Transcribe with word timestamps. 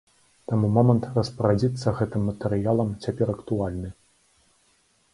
Таму 0.51 0.69
момант 0.77 1.03
распарадзіцца 1.17 1.95
гэтым 2.01 2.21
матэрыялам 2.31 2.89
цяпер 3.07 3.27
актуальны. 3.39 3.89